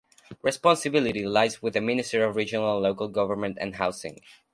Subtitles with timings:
[0.41, 4.19] Responsibility lies with the Minister of Regional and Local Government and Housing.